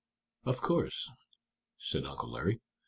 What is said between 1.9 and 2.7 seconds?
Uncle Larry.